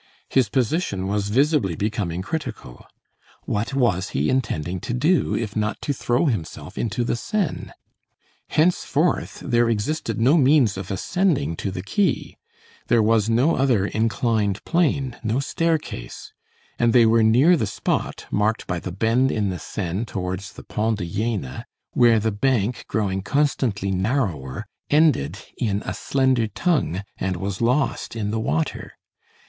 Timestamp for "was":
1.07-1.29, 3.75-4.09, 13.03-13.29, 27.35-27.61